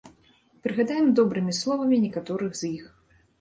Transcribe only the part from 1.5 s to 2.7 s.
словамі некаторых